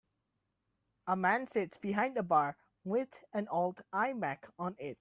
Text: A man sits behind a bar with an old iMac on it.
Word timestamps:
A 1.05 1.15
man 1.15 1.45
sits 1.45 1.77
behind 1.77 2.17
a 2.17 2.23
bar 2.23 2.57
with 2.83 3.23
an 3.33 3.47
old 3.49 3.83
iMac 3.93 4.49
on 4.57 4.75
it. 4.79 4.89